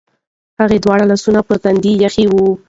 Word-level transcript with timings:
هغه 0.59 0.77
دواړه 0.83 1.03
لاسونه 1.11 1.39
پر 1.47 1.55
تندي 1.63 1.91
ایښي 2.03 2.25
و. 2.29 2.33